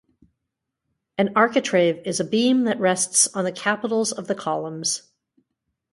An 1.19 1.31
architrave 1.35 2.01
is 2.07 2.19
a 2.19 2.25
beam 2.25 2.63
that 2.63 2.79
rests 2.79 3.27
on 3.35 3.43
the 3.43 3.51
capitals 3.51 4.11
of 4.11 4.25
the 4.27 4.33
columns. 4.33 5.11